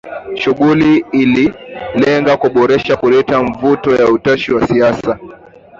[0.35, 5.19] Shughuli ililenga kuboresha kuleta mvuto na utashi wa kisiasa